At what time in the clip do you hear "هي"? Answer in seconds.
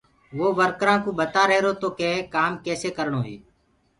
3.27-3.35